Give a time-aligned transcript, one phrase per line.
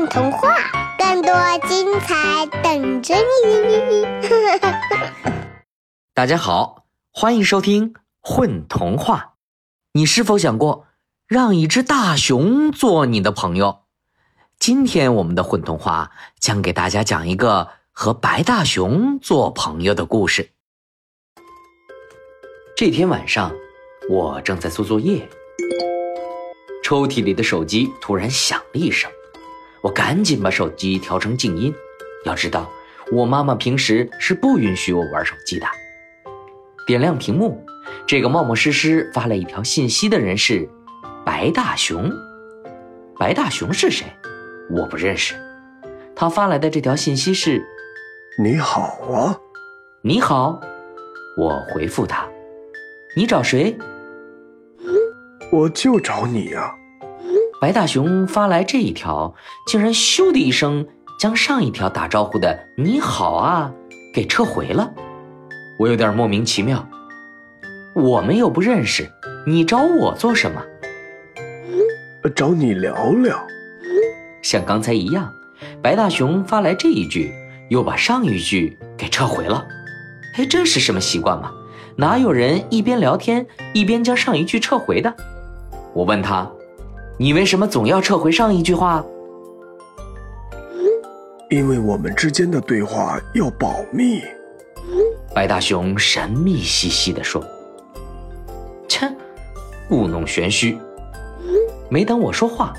[0.00, 0.56] 混童话，
[0.96, 1.30] 更多
[1.68, 3.14] 精彩等着
[3.44, 4.06] 你！
[6.14, 7.92] 大家好，欢迎收听
[8.22, 9.34] 《混童话》。
[9.92, 10.86] 你是否想过
[11.26, 13.80] 让一只大熊做你的朋友？
[14.58, 20.52] 今天我们的混童话将给大家讲一个和白大熊做朋友的故事。
[22.74, 23.52] 这天晚上，
[24.08, 25.28] 我正在做作业。
[26.82, 29.10] 抽屉里的手机突然响了一声，
[29.82, 31.74] 我赶紧把手机调成静音。
[32.24, 32.70] 要知道，
[33.12, 35.66] 我妈妈平时是不允许我玩手机的。
[36.86, 37.64] 点亮屏幕，
[38.06, 40.68] 这个冒冒失失发了一条信息的人是
[41.24, 42.10] 白大熊。
[43.18, 44.06] 白大熊是谁？
[44.70, 45.34] 我不认识。
[46.14, 47.64] 他发来的这条信息是
[48.42, 49.38] ：“你好啊，
[50.02, 50.60] 你好。”
[51.38, 52.28] 我回复他
[53.16, 53.78] ：“你找谁？”
[55.52, 56.74] 我就找你呀。
[57.60, 59.34] 白大熊发来这一条，
[59.66, 60.86] 竟然咻的一声
[61.18, 63.70] 将上一条打招呼的“你好啊”
[64.14, 64.90] 给撤回了。
[65.78, 66.88] 我有点莫名其妙。
[67.94, 69.06] 我们又不认识，
[69.46, 70.62] 你找我做什么？
[72.34, 73.38] 找你聊聊。
[74.40, 75.30] 像刚才一样，
[75.82, 77.30] 白大熊发来这一句，
[77.68, 79.66] 又把上一句给撤回了。
[80.38, 81.52] 哎，这是什么习惯吗？
[81.96, 85.14] 哪有人一边聊天一边将上一句撤回的？
[85.92, 86.50] 我问他。
[87.20, 89.04] 你为什么总要撤回上一句话？
[91.50, 94.22] 因为我们之间的对话要保密。
[95.34, 97.44] 白大熊神秘兮兮地说
[98.88, 99.06] ：“切，
[99.86, 100.78] 故弄玄虚。”
[101.90, 102.72] 没等我说话，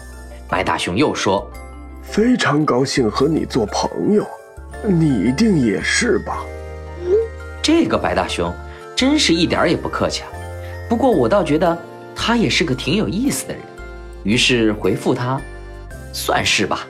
[0.49, 1.47] 白大熊又说
[2.01, 4.25] ：“非常高兴和你做朋友，
[4.87, 6.43] 你一定也是吧？”
[7.61, 8.51] 这个白大熊
[8.95, 10.29] 真是一点也不客气啊。
[10.89, 11.77] 不过我倒觉得
[12.15, 13.61] 他也是个挺有意思的人。
[14.23, 15.39] 于是回复他，
[16.13, 16.87] 算是吧。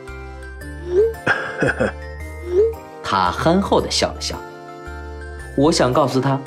[3.03, 4.35] 他憨厚的笑了笑。
[5.57, 6.39] 我想告诉他，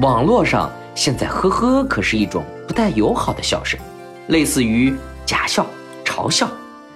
[0.00, 3.80] 网络上现在呵呵可是一种不太友好的笑声，
[4.28, 5.66] 类似于假笑、
[6.04, 6.48] 嘲笑，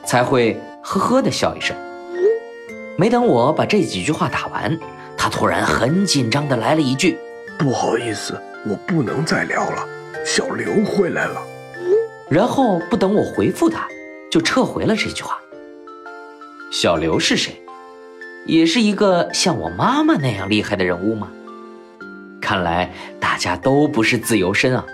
[0.05, 1.75] 才会呵呵的笑一声。
[2.97, 4.79] 没等我把这几句话打完，
[5.17, 7.19] 他突然很紧张的来了一句
[7.59, 9.85] ：“不好意思，我不能再聊了，
[10.25, 11.43] 小刘回来了。”
[12.31, 13.87] 然后不等我回复他，
[14.31, 15.39] 就撤回了这句话。
[16.73, 17.61] 小刘是谁？
[18.47, 21.31] 也是一个像我妈妈那样厉害的人物吗？
[22.41, 24.85] 看来大家都不是自由身啊。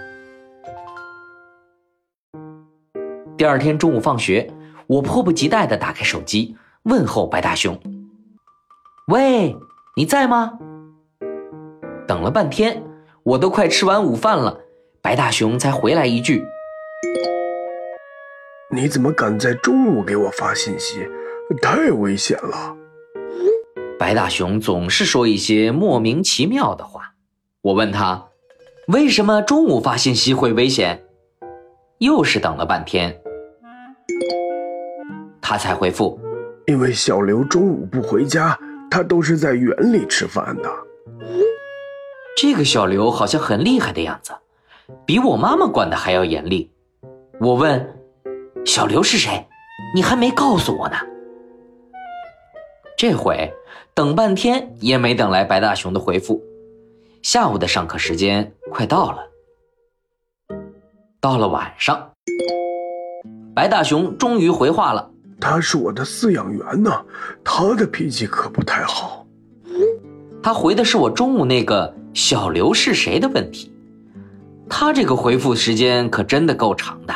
[3.36, 4.52] 第二天中午放学，
[4.86, 7.80] 我迫不及待地打开手机问候白大熊
[9.08, 9.56] ：“喂，
[9.96, 10.58] 你在吗？”
[12.06, 12.82] 等了半天，
[13.22, 14.60] 我都快吃完午饭了，
[15.00, 16.44] 白大熊才回来一句。
[18.72, 21.08] 你怎么敢在中午给我发信息？
[21.60, 22.76] 太危险了！
[23.98, 27.14] 白大熊总是说一些莫名其妙的话。
[27.62, 28.28] 我问他，
[28.88, 31.02] 为什么中午发信息会危险？
[31.98, 33.20] 又是等了半天，
[35.40, 36.20] 他才回复：
[36.66, 38.56] 因为小刘中午不回家，
[38.90, 40.70] 他都是在园里吃饭的。
[42.36, 44.32] 这个小刘好像很厉害的样子，
[45.04, 46.70] 比我妈妈管的还要严厉。
[47.40, 47.96] 我问。
[48.66, 49.46] 小刘是谁？
[49.94, 50.96] 你还没告诉我呢。
[52.98, 53.50] 这回
[53.94, 56.42] 等半天也没等来白大熊的回复。
[57.22, 59.18] 下午的上课时间快到了，
[61.18, 62.10] 到了晚上，
[63.54, 65.10] 白大熊终于回话了。
[65.40, 67.02] 他是我的饲养员呢，
[67.42, 69.26] 他的脾气可不太好。
[70.42, 73.72] 他回的是我中午那个小刘是谁的问题。
[74.68, 77.14] 他这个回复时间可真的够长的。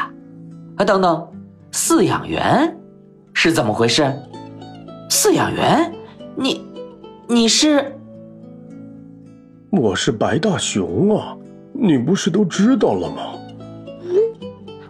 [0.76, 1.28] 啊，等等。
[1.72, 2.76] 饲养员
[3.32, 4.12] 是怎么回事？
[5.10, 5.92] 饲养员，
[6.36, 6.64] 你
[7.28, 7.92] 你是？
[9.70, 11.36] 我是白大熊啊，
[11.72, 13.22] 你不是都知道了吗？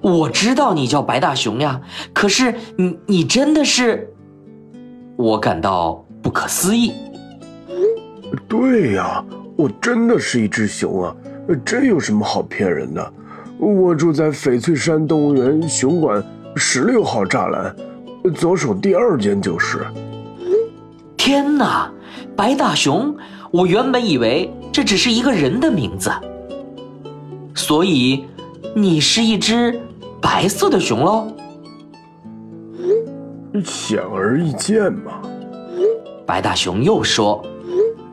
[0.02, 1.80] 我知道你叫白大熊呀，
[2.12, 4.12] 可是你你真的是？
[5.16, 6.92] 我感到不可思议。
[8.46, 9.24] 对呀，
[9.56, 11.16] 我真的是一只熊啊，
[11.64, 13.12] 这有什么好骗人的？
[13.58, 16.22] 我住在翡翠山动物园熊馆。
[16.56, 17.74] 十六号栅栏，
[18.36, 19.84] 左手第二间就是。
[21.16, 21.90] 天哪，
[22.36, 23.12] 白大熊！
[23.50, 26.12] 我原本以为这只是一个人的名字，
[27.56, 28.24] 所以
[28.72, 29.80] 你是一只
[30.22, 31.26] 白色的熊喽？
[33.64, 35.20] 显而易见嘛。
[36.24, 37.44] 白大熊又说：“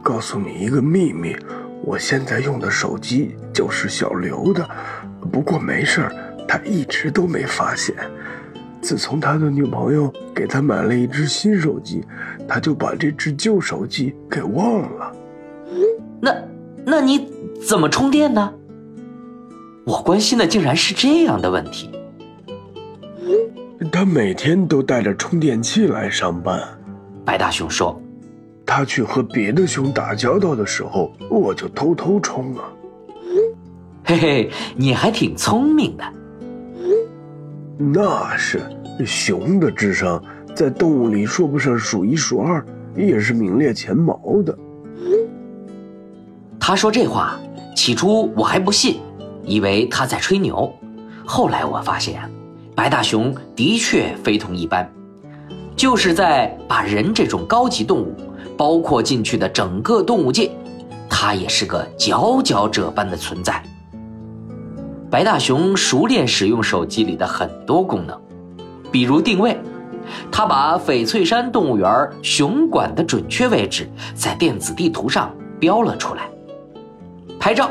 [0.01, 1.35] 告诉你一个秘密，
[1.83, 4.67] 我现在用的手机就是小刘的，
[5.31, 6.15] 不过没事儿，
[6.47, 7.95] 他一直都没发现。”
[8.81, 12.03] 自从他的女朋友给他买了一只新手机，
[12.47, 15.15] 他就把这只旧手机给忘了。
[16.19, 16.35] 那，
[16.83, 17.29] 那你
[17.67, 18.51] 怎么充电呢？
[19.85, 21.91] 我关心的竟然是这样的问题。
[23.91, 26.59] 他每天都带着充电器来上班。
[27.23, 28.01] 白大熊说
[28.65, 32.63] ：“他去和别的熊打交道的时候，我就偷偷充啊。”
[34.03, 36.03] 嘿嘿，你还挺聪明的。
[37.77, 38.61] 那是，
[39.05, 40.21] 熊的智商
[40.55, 42.65] 在动物里说不上数一数二，
[42.95, 44.57] 也是名列前茅的。
[46.59, 47.39] 他说这话，
[47.75, 48.99] 起初我还不信，
[49.43, 50.71] 以为他在吹牛。
[51.25, 52.21] 后来我发现，
[52.75, 54.87] 白大熊的确非同一般，
[55.75, 58.15] 就是在把人这种高级动物
[58.57, 60.51] 包括进去的整个动物界，
[61.09, 63.63] 他也是个佼佼者般的存在。
[65.11, 68.17] 白大熊熟练使用手机里的很多功能，
[68.89, 69.59] 比如定位，
[70.31, 76.29] 他把翡翠山动物园熊馆的准确位置在电子地图上标了出来。
[77.37, 77.69] 拍照，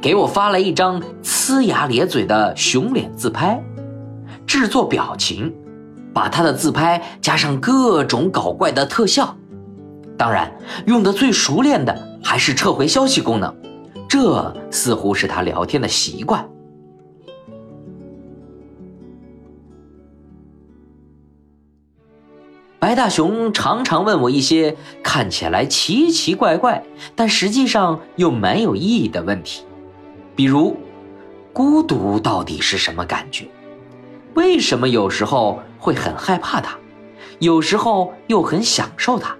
[0.00, 3.62] 给我发来一张呲牙咧嘴的熊脸自拍。
[4.44, 5.54] 制作表情，
[6.12, 9.36] 把他的自拍加上各种搞怪的特效。
[10.18, 10.50] 当然，
[10.86, 13.54] 用的最熟练的还是撤回消息功能，
[14.08, 16.44] 这似乎是他聊天的习惯。
[22.86, 26.84] 白大熊常常问我一些看起来奇奇怪怪，
[27.16, 29.64] 但实际上又蛮有意义的问题，
[30.36, 30.76] 比如，
[31.52, 33.48] 孤独到底是什么感觉？
[34.34, 36.76] 为什么有时候会很害怕它，
[37.40, 39.34] 有时候又很享受它？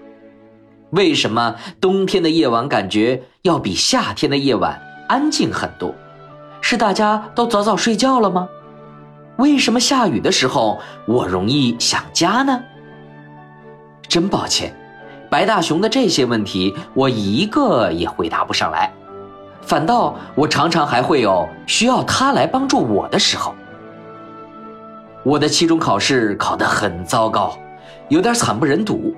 [0.90, 5.94] 为什么冬天的夜晚感觉要比夏天的夜晚安静很多？
[6.60, 8.48] 是大家都早早睡觉了吗？
[9.36, 12.60] 为什么下雨的时候我容易想家呢？
[14.16, 14.74] 真抱歉，
[15.28, 18.90] 白大熊的这些问题我一个也回答不上来，
[19.60, 23.54] 反倒我常常还会有需要他来帮助我的时候。
[25.22, 27.58] 我的期中考试考得很糟糕，
[28.08, 29.14] 有点惨不忍睹，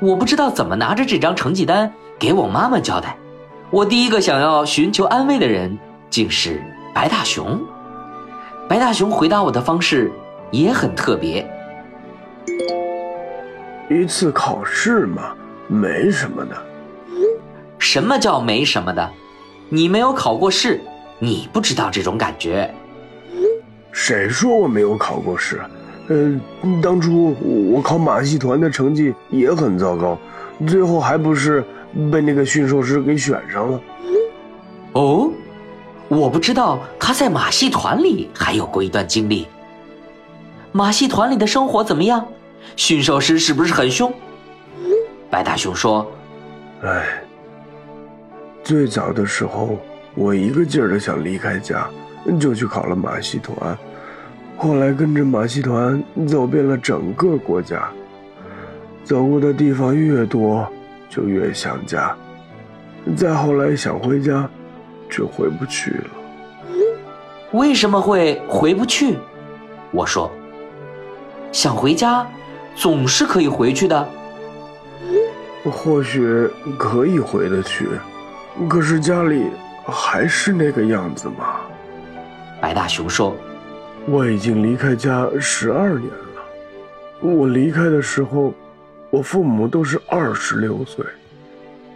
[0.00, 3.16] 我不知道怎么拿着这张成绩单给我妈妈交代。
[3.70, 5.78] 我第一个想要寻求安慰的人
[6.10, 6.60] 竟是
[6.92, 7.60] 白大熊。
[8.68, 10.10] 白大熊回答我的方式
[10.50, 11.48] 也很特别。
[13.92, 15.34] 一次考试嘛，
[15.68, 16.56] 没什么的。
[17.78, 19.10] 什么叫没什么的？
[19.68, 20.80] 你没有考过试，
[21.18, 22.72] 你不知道这种感觉。
[23.90, 25.60] 谁说我没有考过试？
[26.08, 26.40] 呃，
[26.82, 27.34] 当初
[27.72, 30.18] 我考马戏团的成绩也很糟糕，
[30.66, 31.64] 最后还不是
[32.10, 33.80] 被那个驯兽师给选上了。
[34.92, 35.30] 哦，
[36.08, 39.46] 我不知道他在马戏团里还有过一段经历。
[40.70, 42.26] 马戏团里的生活怎么样？
[42.76, 44.12] 驯兽师是不是很凶？
[45.30, 46.10] 白大熊说
[46.84, 47.22] ：“哎，
[48.62, 49.78] 最早的时候，
[50.14, 51.88] 我一个劲儿的想离开家，
[52.38, 53.76] 就去考了马戏团。
[54.58, 57.88] 后来跟着马戏团走遍了整个国家，
[59.04, 60.66] 走过的地方越多，
[61.08, 62.14] 就越想家。
[63.16, 64.48] 再后来想回家，
[65.08, 66.10] 却回不去了。
[67.52, 69.16] 为什么会回不去？
[69.92, 70.30] 我说：
[71.52, 72.26] 想回家。”
[72.74, 74.08] 总是可以回去的，
[75.70, 76.48] 或许
[76.78, 77.86] 可以回得去，
[78.68, 79.46] 可是家里
[79.84, 81.60] 还是那个样子吗？
[82.60, 83.34] 白大熊说
[84.06, 86.42] ：“我已经离开家十二年了。
[87.20, 88.52] 我离开的时候，
[89.10, 91.04] 我父母都是二十六岁。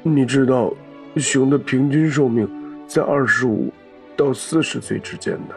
[0.03, 0.73] 你知道，
[1.17, 2.49] 熊的平均寿命
[2.87, 3.73] 在二十五
[4.17, 5.55] 到四十岁之间的。”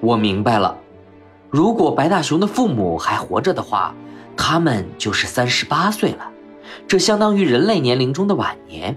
[0.00, 0.76] 我明白了。
[1.50, 3.94] 如果白大熊的父母还活着的话，
[4.36, 6.30] 他们就是三十八岁了，
[6.86, 8.96] 这相当于人类年龄中的晚年。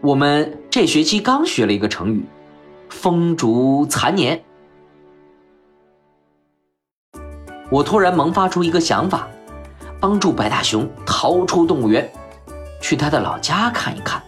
[0.00, 2.24] 我们这学期刚学了一个成语
[2.90, 4.42] “风烛残年”。
[7.70, 9.28] 我突然萌发出一个想法，
[9.98, 12.10] 帮助白大熊逃出动物园，
[12.80, 14.22] 去他的老家看一看，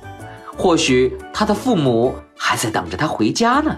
[0.56, 3.76] 或许他的父母还在等着他回家呢。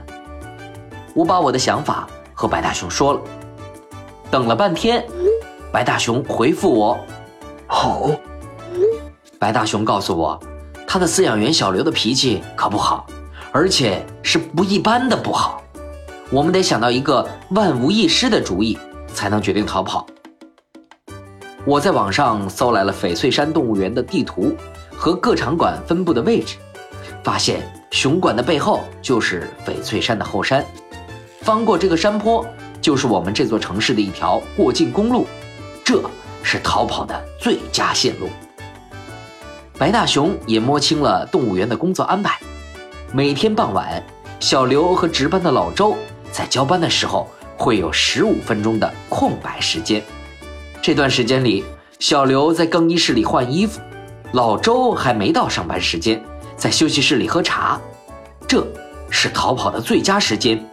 [1.14, 3.20] 我把我的想法和白大熊说了。
[4.30, 5.04] 等了半天，
[5.76, 6.98] 白大熊回复我
[7.68, 8.10] ：“好。”
[9.38, 10.40] 白大熊告诉我，
[10.86, 13.06] 他的饲养员小刘的脾气可不好，
[13.52, 15.62] 而且是不一般的不好。
[16.30, 18.78] 我们得想到一个万无一失的主意，
[19.12, 20.06] 才能决定逃跑。
[21.66, 24.56] 我在网上搜来了翡翠山动物园的地图
[24.96, 26.56] 和各场馆分布的位置，
[27.22, 30.64] 发现熊馆的背后就是翡翠山的后山，
[31.42, 32.42] 翻过这个山坡。
[32.80, 35.26] 就是我们这座城市的一条过境公路，
[35.86, 36.02] 这
[36.42, 38.28] 是逃跑的最佳线路。
[39.78, 42.36] 白大熊也摸清了动物园的工作安排，
[43.12, 44.04] 每天傍晚，
[44.40, 45.96] 小刘和值班的老周
[46.32, 50.02] 在交班的时候会有十五分钟的空白时间。
[50.82, 51.64] 这段时间里，
[52.00, 53.80] 小刘在更衣室里换衣服，
[54.32, 56.20] 老周还没到上班时间，
[56.56, 57.80] 在休息室里喝茶。
[58.48, 58.66] 这
[59.08, 60.68] 是逃跑的最佳时间。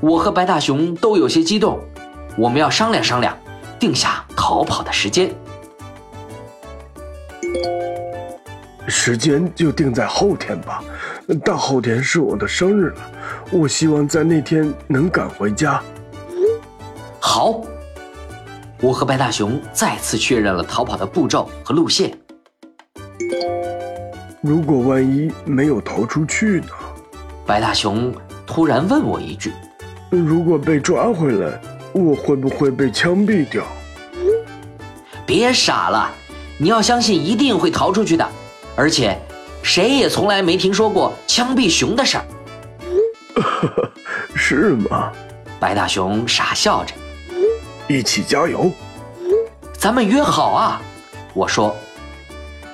[0.00, 1.80] 我和白大熊都有些激动，
[2.38, 3.36] 我们要商量商量，
[3.84, 5.30] 定下逃跑的时间。
[8.88, 10.82] 时间就定在后天吧，
[11.44, 13.02] 大后天是我的生日了，
[13.50, 15.82] 我希望在那天能赶回家。
[17.20, 17.60] 好，
[18.80, 22.18] 我和白大熊再次确认了逃跑的步骤和路线。
[24.40, 26.68] 如果万一没有逃出去呢？
[27.44, 28.10] 白大熊
[28.46, 29.52] 突然问我一句。
[30.08, 31.60] 如果被抓回来，
[31.94, 33.64] 我会不会被枪毙掉？
[35.24, 36.10] 别傻了，
[36.58, 38.28] 你要相信一定会逃出去的，
[38.74, 39.16] 而且
[39.62, 42.24] 谁也从来没听说过枪毙熊的事儿。
[44.34, 45.12] 是吗？
[45.60, 46.92] 白大熊傻笑着。
[47.88, 48.70] 一起加油！
[49.78, 50.82] 咱们约好啊！
[51.32, 51.74] 我说，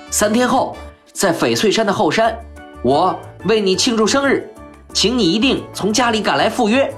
[0.09, 0.75] 三天后
[1.13, 2.35] 在翡翠山的后山，
[2.81, 4.49] 我为你庆祝生日，
[4.93, 6.91] 请你一定从家里赶来赴约。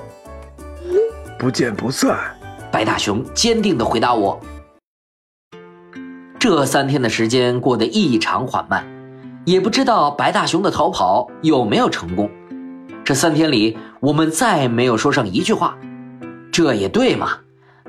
[1.44, 2.18] 不见不散，
[2.72, 4.40] 白大熊坚定地回答我。
[6.40, 8.88] 这三天的时间过得异常缓慢，
[9.44, 12.32] 也不知道白大熊的逃跑有没有成功。
[13.04, 15.78] 这三天里，我们再没有说上一句话。
[16.50, 17.40] 这也对嘛，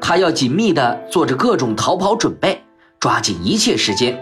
[0.00, 2.60] 他要紧密地做着各种逃跑准备，
[2.98, 4.18] 抓紧一切时间。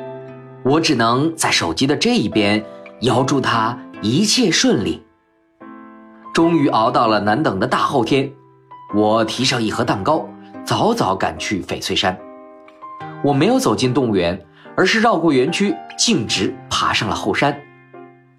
[0.63, 2.63] 我只能在手机的这一边，
[3.01, 5.03] 遥祝他一切顺利。
[6.35, 8.31] 终于熬到了难等的大后天。
[8.95, 10.29] 我提上一盒蛋糕，
[10.65, 12.19] 早早赶去翡翠山。
[13.25, 14.39] 我没有走进动物园，
[14.77, 17.59] 而是绕过园区，径直爬上了后山。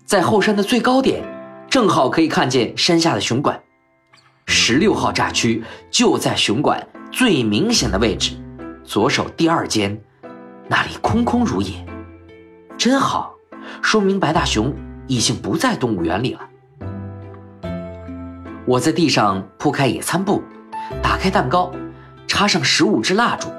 [0.05, 1.24] 在后山的最高点，
[1.67, 3.60] 正好可以看见山下的熊馆。
[4.45, 8.36] 十六号栅区就在熊馆最明显的位置，
[8.83, 10.00] 左手第二间，
[10.67, 11.74] 那里空空如也，
[12.77, 13.33] 真好，
[13.81, 14.72] 说明白大熊
[15.07, 16.41] 已经不在动物园里了。
[18.65, 20.41] 我在地上铺开野餐布，
[21.01, 21.70] 打开蛋糕，
[22.27, 23.50] 插上十五支蜡烛，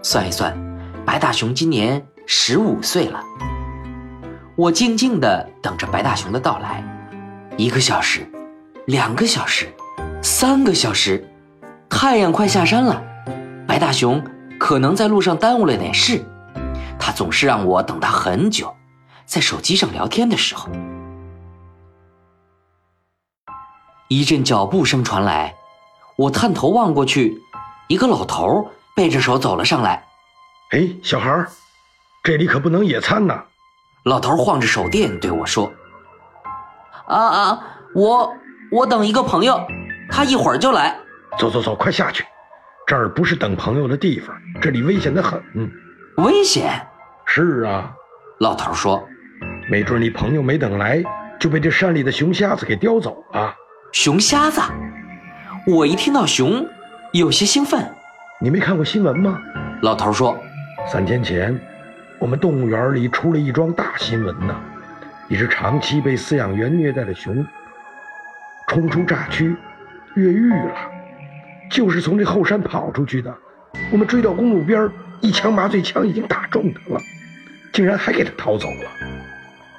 [0.00, 0.56] 算一算，
[1.04, 3.20] 白大熊今年十五岁了。
[4.54, 6.84] 我静静地等着白大熊的到来，
[7.56, 8.24] 一个小时，
[8.86, 9.66] 两个小时，
[10.22, 11.28] 三个小时，
[11.90, 13.02] 太阳快下山了，
[13.66, 14.22] 白大熊
[14.56, 16.24] 可能在路上耽误了点事，
[16.96, 18.72] 他总是让我等他很久，
[19.26, 20.68] 在手机上聊天的时候。
[24.08, 25.54] 一阵脚步声传来，
[26.16, 27.40] 我探头望过去，
[27.88, 30.04] 一个老头背着手走了上来。
[30.72, 31.46] 哎，小孩
[32.22, 33.42] 这里可不能野餐呐！
[34.04, 35.72] 老头晃着手电对我说
[37.08, 38.34] ：“啊啊，我
[38.70, 39.58] 我等一个朋友，
[40.10, 40.96] 他一会儿就来。
[41.38, 42.24] 走走走，快下去，
[42.86, 45.42] 这儿不是等朋友的地方，这里危险的很。
[46.18, 46.86] 危险？
[47.24, 47.90] 是啊。”
[48.40, 49.02] 老头说
[49.70, 51.02] ：“没准你朋友没等来，
[51.40, 53.54] 就被这山里的熊瞎子给叼走了。”
[53.94, 54.60] 熊瞎子，
[55.64, 56.68] 我一听到熊，
[57.12, 57.88] 有些兴奋。
[58.40, 59.40] 你没看过新闻吗？
[59.82, 60.36] 老头说，
[60.84, 61.56] 三天前，
[62.18, 64.60] 我们动物园里出了一桩大新闻呢。
[65.28, 67.46] 一只长期被饲养员虐待的熊，
[68.66, 69.54] 冲出栅区，
[70.16, 70.74] 越狱了，
[71.70, 73.32] 就是从这后山跑出去的。
[73.92, 77.00] 我们追到公路边，一枪麻醉枪已经打中他了，
[77.72, 78.90] 竟然还给他逃走了。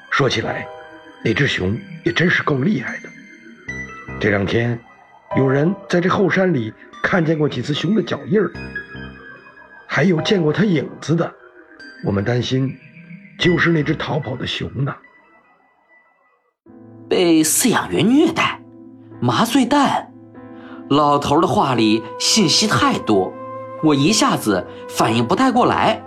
[0.09, 0.65] 说起来，
[1.21, 3.09] 那只熊也真是够厉害的。
[4.17, 4.79] 这两天，
[5.37, 8.51] 有人在这后山里看见过几次熊的脚印儿，
[9.85, 11.31] 还有见过它影子的。
[12.03, 12.75] 我们担心，
[13.37, 14.95] 就是那只逃跑的熊呢。
[17.07, 18.59] 被饲养员虐待，
[19.19, 20.11] 麻醉弹。
[20.89, 23.31] 老头的话里信息太多，
[23.83, 26.01] 我一下子反应不太过来。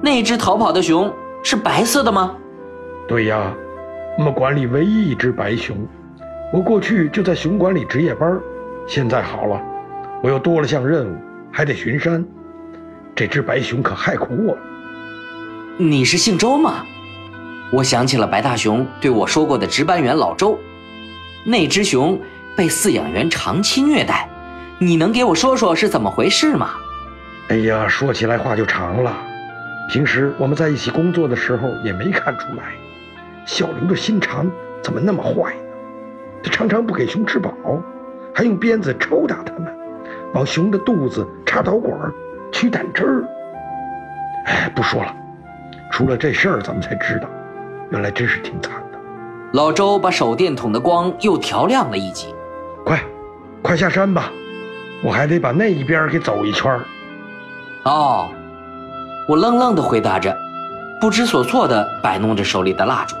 [0.00, 2.36] 那只逃跑的熊是白色的吗？
[3.06, 3.54] 对呀，
[4.16, 5.76] 我们馆里唯一一只白熊。
[6.50, 8.40] 我过去就在熊馆里值夜班，
[8.86, 9.60] 现在好了，
[10.22, 11.14] 我又多了项任务，
[11.52, 12.24] 还得巡山。
[13.14, 14.60] 这只白熊可害苦我了。
[15.76, 16.86] 你是姓周吗？
[17.70, 20.58] 我想起了白大熊对我说过的值班员老周。
[21.44, 22.18] 那只熊
[22.56, 24.26] 被饲养员长期虐待，
[24.78, 26.70] 你能给我说说是怎么回事吗？
[27.50, 29.14] 哎呀，说起来话就长了。
[29.90, 32.72] 平时我们在一起工作的时候也没看出来，
[33.44, 34.50] 小刘的心肠
[34.82, 35.54] 怎么那么坏？
[36.42, 37.52] 他常常不给熊吃饱，
[38.34, 39.74] 还用鞭子抽打它们，
[40.34, 41.96] 往熊的肚子插导管
[42.52, 43.24] 取胆汁儿。
[44.46, 45.14] 哎，不说了，
[45.90, 47.28] 出了这事儿，咱们才知道，
[47.90, 48.98] 原来真是挺惨的。
[49.52, 52.34] 老周把手电筒的光又调亮了一级。
[52.84, 53.00] 快，
[53.62, 54.30] 快下山吧，
[55.02, 56.80] 我还得把那一边给走一圈儿。
[57.84, 58.28] 哦，
[59.28, 60.36] 我愣愣地回答着，
[61.00, 63.16] 不知所措地摆弄着手里的蜡烛。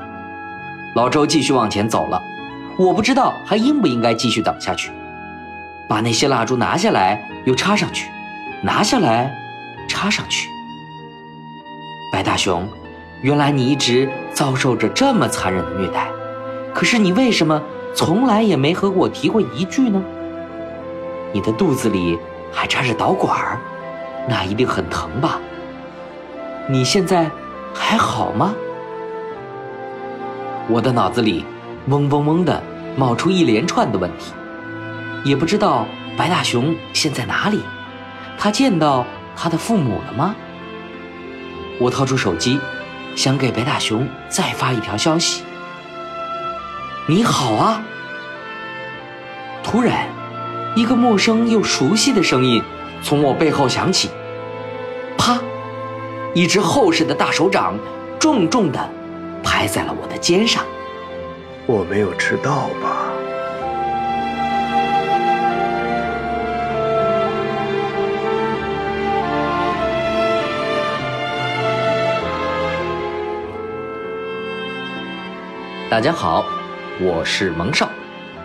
[0.94, 2.20] 老周继续往前走了，
[2.78, 4.92] 我不知道还应不应该继续等下去。
[5.88, 8.08] 把那些蜡烛拿下来，又插上去，
[8.62, 9.34] 拿下来，
[9.88, 10.48] 插上去。
[12.12, 12.68] 白大熊，
[13.20, 16.06] 原来你一直遭受着这么残忍的虐待，
[16.72, 17.60] 可是你为什么
[17.94, 20.00] 从来也没和我提过一句呢？
[21.32, 22.16] 你的肚子里
[22.52, 23.58] 还插着导管儿。
[24.28, 25.40] 那一定很疼吧？
[26.68, 27.30] 你现在
[27.74, 28.54] 还好吗？
[30.68, 31.46] 我的脑子里
[31.88, 32.62] 嗡嗡嗡的
[32.96, 34.32] 冒出一连串的问题，
[35.24, 37.60] 也不知道白大熊现在哪里，
[38.38, 39.04] 他见到
[39.36, 40.34] 他的父母了吗？
[41.80, 42.58] 我掏出手机，
[43.14, 45.44] 想给白大熊再发一条消息
[47.06, 47.82] ：“你好啊！”
[49.62, 50.08] 突然，
[50.74, 52.62] 一个陌生又熟悉的声音
[53.02, 54.10] 从我背后响起。
[55.16, 55.38] 啪！
[56.34, 57.78] 一只厚实的大手掌
[58.18, 58.88] 重重地
[59.42, 60.64] 拍在了我的肩上。
[61.70, 63.12] 我没有迟到吧？
[75.90, 76.42] 大家好，
[77.02, 77.86] 我是蒙少，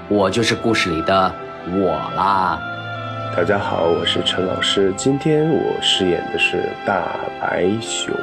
[0.10, 1.34] 我就是故事里的
[1.68, 2.60] 我啦。
[3.38, 4.94] 大家好，我是陈老师。
[4.98, 8.14] 今天我饰演的是大白熊。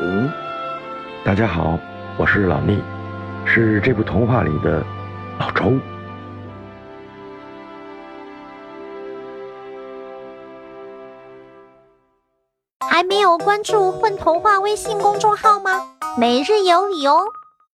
[1.25, 1.79] 大家好，
[2.19, 2.77] 我是老聂，
[3.47, 4.85] 是这部童话里的
[5.39, 5.73] 老周。
[12.89, 15.71] 还没有关注“混童话”微信公众号吗？
[16.19, 17.23] 每日有礼哦。